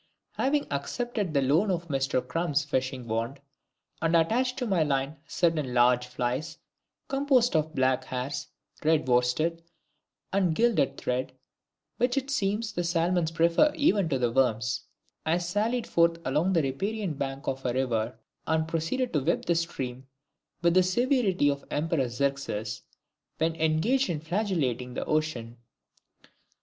Having 0.31 0.65
accepted 0.71 1.31
the 1.31 1.43
loan 1.43 1.69
of 1.69 1.87
Mister 1.87 2.21
CRUM'S 2.23 2.63
fishing 2.65 3.07
wand, 3.07 3.39
and 4.01 4.15
attached 4.15 4.57
to 4.57 4.65
my 4.65 4.81
line 4.81 5.17
certain 5.27 5.75
large 5.75 6.07
flies, 6.07 6.57
composed 7.07 7.55
of 7.55 7.75
black 7.75 8.05
hairs, 8.05 8.47
red 8.83 9.07
worsted, 9.07 9.61
and 10.33 10.55
gilded 10.55 10.97
thread, 10.97 11.33
which 11.97 12.17
it 12.17 12.31
seems 12.31 12.73
the 12.73 12.83
salmons 12.83 13.29
prefer 13.29 13.71
even 13.75 14.09
to 14.09 14.27
worms, 14.31 14.85
I 15.23 15.37
sallied 15.37 15.85
forth 15.85 16.17
along 16.25 16.53
the 16.53 16.63
riparian 16.63 17.13
bank 17.13 17.45
of 17.47 17.63
a 17.63 17.71
river, 17.71 18.17
and 18.47 18.67
proceeded 18.67 19.13
to 19.13 19.21
whip 19.21 19.45
the 19.45 19.53
stream 19.53 20.07
with 20.63 20.73
the 20.73 20.81
severity 20.81 21.47
of 21.47 21.63
Emperor 21.69 22.05
XERXES 22.09 22.81
when 23.37 23.55
engaged 23.55 24.09
in 24.09 24.19
flagellating 24.19 24.95
the 24.95 25.05
ocean. 25.05 25.57